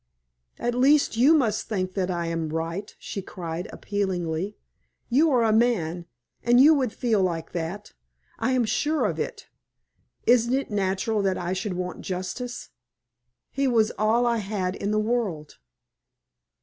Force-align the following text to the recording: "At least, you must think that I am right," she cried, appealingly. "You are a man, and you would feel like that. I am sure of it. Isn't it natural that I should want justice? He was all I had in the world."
"At 0.57 0.73
least, 0.73 1.15
you 1.15 1.35
must 1.35 1.69
think 1.69 1.93
that 1.93 2.09
I 2.09 2.25
am 2.25 2.49
right," 2.49 2.95
she 2.97 3.21
cried, 3.21 3.69
appealingly. 3.71 4.57
"You 5.09 5.29
are 5.29 5.43
a 5.43 5.53
man, 5.53 6.07
and 6.41 6.59
you 6.59 6.73
would 6.73 6.91
feel 6.91 7.21
like 7.21 7.51
that. 7.51 7.93
I 8.39 8.53
am 8.53 8.65
sure 8.65 9.05
of 9.05 9.19
it. 9.19 9.47
Isn't 10.25 10.55
it 10.55 10.71
natural 10.71 11.21
that 11.21 11.37
I 11.37 11.53
should 11.53 11.73
want 11.73 12.01
justice? 12.01 12.69
He 13.51 13.67
was 13.67 13.91
all 13.95 14.25
I 14.25 14.37
had 14.37 14.75
in 14.75 14.89
the 14.89 14.97
world." 14.97 15.59